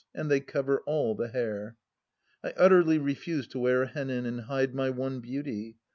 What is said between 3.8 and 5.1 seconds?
a hennin and hide my